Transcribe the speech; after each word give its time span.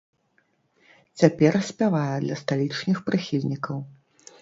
Цяпер 1.23 1.53
спявае 1.69 2.09
для 2.25 2.35
сталічных 2.43 2.97
прыхільнікаў. 3.11 3.77